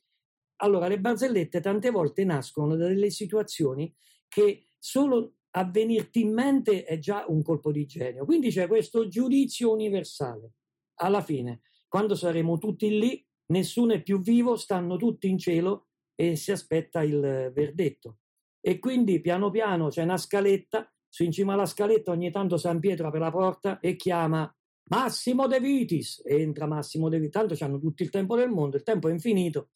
allora 0.62 0.88
le 0.88 0.98
barzellette 0.98 1.60
tante 1.60 1.90
volte 1.90 2.24
nascono 2.24 2.78
da 2.78 2.88
delle 2.88 3.10
situazioni 3.10 3.94
che 4.30 4.70
solo 4.78 5.34
a 5.58 5.66
venirti 5.66 6.22
in 6.22 6.34
mente 6.34 6.86
è 6.86 7.00
già 7.00 7.26
un 7.28 7.44
colpo 7.44 7.70
di 7.74 7.86
genio. 7.86 8.24
Quindi 8.24 8.50
c'è 8.50 8.68
questo 8.68 9.10
giudizio 9.10 9.74
universale. 9.74 10.54
Alla 11.02 11.22
fine, 11.22 11.64
quando 11.90 12.16
saremo 12.16 12.58
tutti 12.58 12.98
lì, 12.98 13.22
nessuno 13.48 13.96
è 13.96 14.02
più 14.02 14.22
vivo, 14.22 14.56
stanno 14.56 14.96
tutti 14.96 15.28
in 15.28 15.38
cielo 15.38 15.90
e 16.16 16.38
si 16.38 16.54
aspetta 16.54 17.04
il 17.04 17.52
verdetto. 17.54 18.20
E 18.62 18.80
quindi 18.80 19.20
piano 19.20 19.50
piano 19.50 19.90
c'è 19.90 20.04
una 20.04 20.16
scaletta, 20.16 20.90
su 21.10 21.24
in 21.26 21.34
cima 21.34 21.56
alla 21.56 21.66
scaletta 21.66 22.12
ogni 22.12 22.32
tanto 22.32 22.56
San 22.56 22.80
Pietro 22.80 23.08
apre 23.08 23.20
la 23.20 23.32
porta 23.32 23.82
e 23.82 23.98
chiama 23.98 24.50
Massimo 24.90 25.48
De 25.48 25.60
Vitis. 25.60 26.22
Entra 26.26 26.68
Massimo 26.68 27.10
De 27.10 27.18
Vitis, 27.18 27.34
tanto 27.34 27.64
hanno 27.64 27.80
tutto 27.80 28.04
il 28.04 28.10
tempo 28.10 28.36
del 28.36 28.50
mondo, 28.50 28.78
il 28.78 28.84
tempo 28.84 29.08
è 29.08 29.12
infinito 29.12 29.70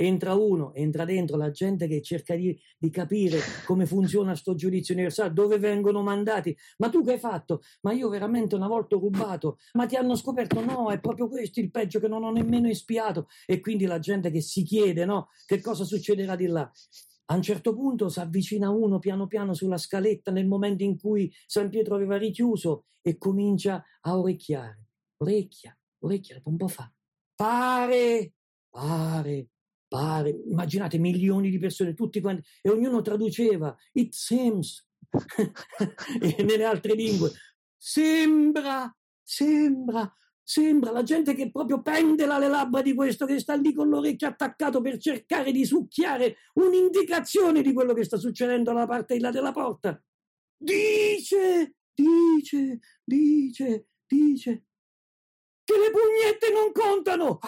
entra 0.00 0.34
uno, 0.34 0.72
entra 0.74 1.04
dentro 1.04 1.36
la 1.36 1.50
gente 1.50 1.86
che 1.86 2.00
cerca 2.00 2.34
di, 2.34 2.58
di 2.78 2.88
capire 2.88 3.38
come 3.66 3.84
funziona 3.84 4.34
sto 4.34 4.54
giudizio 4.54 4.94
universale, 4.94 5.32
dove 5.32 5.58
vengono 5.58 6.02
mandati. 6.02 6.56
Ma 6.78 6.88
tu 6.88 7.04
che 7.04 7.12
hai 7.12 7.18
fatto? 7.18 7.60
Ma 7.82 7.92
io 7.92 8.08
veramente 8.08 8.54
una 8.54 8.66
volta 8.66 8.96
ho 8.96 8.98
rubato, 8.98 9.58
ma 9.74 9.84
ti 9.84 9.96
hanno 9.96 10.16
scoperto? 10.16 10.64
No, 10.64 10.90
è 10.90 10.98
proprio 11.00 11.28
questo 11.28 11.60
il 11.60 11.70
peggio 11.70 12.00
che 12.00 12.08
non 12.08 12.24
ho 12.24 12.30
nemmeno 12.30 12.68
espiato. 12.68 13.28
E 13.44 13.60
quindi 13.60 13.84
la 13.84 13.98
gente 13.98 14.30
che 14.30 14.40
si 14.40 14.62
chiede, 14.62 15.04
no, 15.04 15.28
che 15.44 15.60
cosa 15.60 15.84
succederà 15.84 16.34
di 16.34 16.46
là. 16.46 16.70
A 17.30 17.34
un 17.36 17.42
certo 17.42 17.74
punto 17.74 18.08
si 18.08 18.18
avvicina 18.18 18.70
uno 18.70 18.98
piano 18.98 19.28
piano 19.28 19.54
sulla 19.54 19.78
scaletta 19.78 20.32
nel 20.32 20.48
momento 20.48 20.82
in 20.82 20.98
cui 20.98 21.32
San 21.46 21.68
Pietro 21.70 21.94
aveva 21.94 22.16
richiuso 22.16 22.86
e 23.00 23.18
comincia 23.18 23.84
a 24.00 24.18
orecchiare. 24.18 24.86
Orecchia, 25.18 25.76
orecchia, 26.00 26.40
un 26.42 26.56
po' 26.56 26.66
fa. 26.66 26.92
Pare, 27.36 28.32
pare, 28.68 29.48
pare. 29.86 30.30
Immaginate 30.30 30.98
milioni 30.98 31.50
di 31.50 31.58
persone, 31.58 31.94
tutti 31.94 32.20
quanti, 32.20 32.42
e 32.62 32.68
ognuno 32.68 33.00
traduceva. 33.00 33.76
It 33.92 34.12
seems. 34.12 34.88
nelle 36.44 36.64
altre 36.64 36.94
lingue. 36.94 37.30
Sembra, 37.76 38.92
sembra, 39.22 40.12
Sembra 40.42 40.90
la 40.90 41.02
gente 41.02 41.34
che 41.34 41.50
proprio 41.50 41.80
pendela 41.80 42.38
le 42.38 42.48
labbra 42.48 42.82
di 42.82 42.94
questo, 42.94 43.26
che 43.26 43.38
sta 43.38 43.54
lì 43.54 43.72
con 43.72 43.88
l'orecchio 43.88 44.28
attaccato 44.28 44.80
per 44.80 44.98
cercare 44.98 45.52
di 45.52 45.64
succhiare 45.64 46.36
un'indicazione 46.54 47.62
di 47.62 47.72
quello 47.72 47.94
che 47.94 48.04
sta 48.04 48.16
succedendo 48.16 48.70
alla 48.70 48.86
parte 48.86 49.14
di 49.14 49.20
là 49.20 49.30
della 49.30 49.52
porta. 49.52 50.00
Dice, 50.56 51.74
dice, 51.94 52.78
dice, 53.04 53.86
dice 54.06 54.64
che 55.70 55.78
le 55.78 55.90
pugnette 55.90 56.50
non 56.52 56.70
contano. 56.72 57.38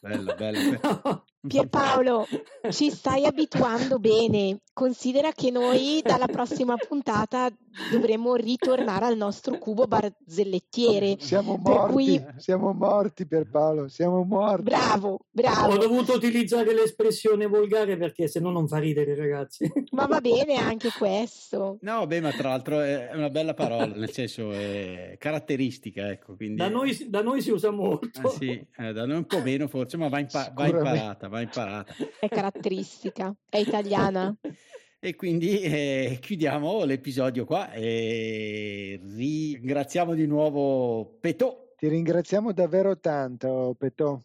bello, 0.00 0.34
bello. 0.34 1.23
Pierpaolo, 1.46 2.26
ci 2.70 2.90
stai 2.90 3.26
abituando 3.26 3.98
bene. 3.98 4.60
Considera 4.72 5.30
che 5.32 5.50
noi 5.50 6.00
dalla 6.02 6.26
prossima 6.26 6.74
puntata 6.76 7.50
dovremo 7.90 8.34
ritornare 8.34 9.06
al 9.06 9.16
nostro 9.16 9.58
cubo 9.58 9.86
barzellettiere. 9.86 11.16
Siamo 11.18 11.56
morti, 11.62 11.92
cui... 11.92 12.24
siamo 12.36 12.72
morti 12.72 13.26
Pierpaolo, 13.26 13.88
siamo 13.88 14.22
morti. 14.22 14.62
Bravo, 14.62 15.26
bravo. 15.30 15.74
Ho 15.74 15.76
dovuto 15.76 16.14
utilizzare 16.14 16.72
l'espressione 16.72 17.46
volgare 17.46 17.96
perché 17.96 18.28
se 18.28 18.40
no 18.40 18.50
non 18.50 18.66
fa 18.66 18.78
ridere 18.78 19.14
ragazzi. 19.14 19.70
Ma 19.90 20.06
va 20.06 20.20
bene 20.20 20.54
anche 20.56 20.90
questo. 20.96 21.78
No, 21.80 22.06
beh, 22.06 22.20
ma 22.20 22.30
tra 22.30 22.50
l'altro 22.50 22.80
è 22.80 23.10
una 23.12 23.30
bella 23.30 23.54
parola, 23.54 23.86
nel 23.86 24.10
senso 24.10 24.52
è 24.52 25.16
caratteristica, 25.18 26.10
ecco. 26.10 26.36
Quindi... 26.36 26.56
Da, 26.56 26.68
noi, 26.68 26.96
da 27.08 27.22
noi 27.22 27.42
si 27.42 27.50
usa 27.50 27.70
molto. 27.70 28.20
Ah, 28.22 28.28
sì, 28.28 28.66
eh, 28.76 28.92
da 28.92 29.04
noi 29.06 29.16
un 29.18 29.26
po' 29.26 29.40
meno 29.40 29.68
forse, 29.68 29.96
ma 29.96 30.08
va, 30.08 30.18
impa- 30.18 30.50
va 30.54 30.66
imparata 30.66 31.28
va 31.28 31.40
imparata. 31.40 31.94
È 32.18 32.28
caratteristica, 32.28 33.34
è 33.48 33.58
italiana. 33.58 34.34
E 35.04 35.16
quindi 35.16 35.60
eh, 35.60 36.16
chiudiamo 36.18 36.84
l'episodio 36.84 37.44
qua 37.44 37.70
e 37.72 38.98
ringraziamo 39.02 40.14
di 40.14 40.26
nuovo 40.26 41.18
Petò. 41.20 41.74
Ti 41.76 41.88
ringraziamo 41.88 42.52
davvero 42.52 42.98
tanto, 42.98 43.76
Petò. 43.78 44.18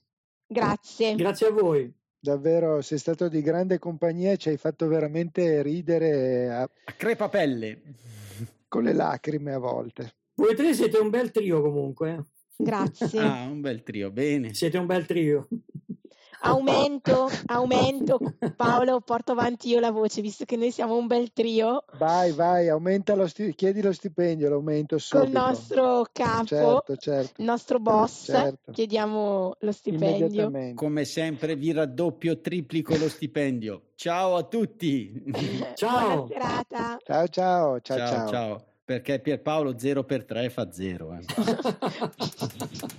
Grazie. 0.47 1.15
Grazie 1.15 1.47
a 1.47 1.51
voi. 1.51 1.93
Davvero, 2.17 2.79
sei 2.79 2.97
stato 2.97 3.27
di 3.27 3.41
grande 3.41 3.77
compagnia 3.77 4.31
e 4.31 4.37
ci 4.37 4.47
hai 4.47 4.55
fatto 4.55 4.87
veramente 4.87 5.61
ridere 5.61 6.49
a, 6.49 6.61
a 6.61 6.91
crepapelle. 6.95 7.81
Con 8.69 8.83
le 8.83 8.93
lacrime 8.93 9.51
a 9.51 9.59
volte. 9.59 10.13
Voi 10.35 10.55
tre 10.55 10.73
siete 10.73 10.97
un 10.97 11.09
bel 11.09 11.31
trio 11.31 11.61
comunque. 11.61 12.23
Grazie. 12.55 13.19
Ah, 13.19 13.47
un 13.51 13.59
bel 13.59 13.83
trio, 13.83 14.11
bene. 14.11 14.53
Siete 14.53 14.77
un 14.77 14.85
bel 14.85 15.05
trio. 15.05 15.45
Aumento, 16.41 17.29
aumento. 17.47 18.19
Paolo, 18.55 19.01
porto 19.01 19.33
avanti 19.33 19.69
io 19.69 19.79
la 19.79 19.91
voce, 19.91 20.21
visto 20.21 20.45
che 20.45 20.55
noi 20.55 20.71
siamo 20.71 20.95
un 20.95 21.07
bel 21.07 21.31
trio. 21.33 21.83
Vai, 21.97 22.31
vai, 22.31 22.69
aumenta 22.69 23.15
lo 23.15 23.27
sti- 23.27 23.53
chiedi 23.55 23.81
lo 23.81 23.91
stipendio, 23.91 24.49
l'aumento 24.49 24.97
subito. 24.97 25.31
Col 25.31 25.41
nostro 25.41 26.05
capo, 26.11 26.45
certo, 26.45 26.95
certo. 26.97 27.41
il 27.41 27.45
nostro 27.45 27.79
boss, 27.79 28.25
Certo. 28.25 28.71
chiediamo 28.71 29.55
lo 29.59 29.71
stipendio. 29.71 30.25
Immediatamente. 30.25 30.73
Come 30.75 31.05
sempre 31.05 31.55
vi 31.55 31.71
raddoppio, 31.71 32.39
triplico 32.39 32.95
lo 32.95 33.09
stipendio. 33.09 33.81
Ciao 33.95 34.35
a 34.35 34.43
tutti. 34.43 35.23
Ciao. 35.75 36.25
Buona 36.25 36.27
serata. 36.27 36.97
Ciao, 37.03 37.27
ciao, 37.27 37.79
ciao, 37.81 37.97
ciao, 37.97 38.07
ciao. 38.07 38.29
ciao. 38.29 38.63
Perché 38.85 39.19
Pierpaolo 39.19 39.77
0 39.77 40.03
per 40.03 40.25
3 40.25 40.49
fa 40.49 40.71
0. 40.71 41.13
Eh. 41.13 41.25